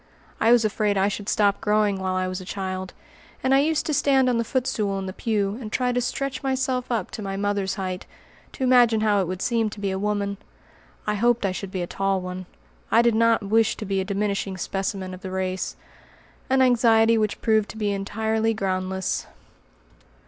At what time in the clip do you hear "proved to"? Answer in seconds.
17.39-17.77